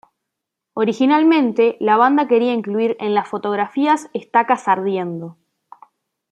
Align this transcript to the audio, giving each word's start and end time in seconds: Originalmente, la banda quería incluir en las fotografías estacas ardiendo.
Originalmente, 0.73 1.77
la 1.79 1.95
banda 1.95 2.27
quería 2.27 2.53
incluir 2.53 2.97
en 2.99 3.13
las 3.13 3.27
fotografías 3.27 4.09
estacas 4.15 4.67
ardiendo. 4.67 5.37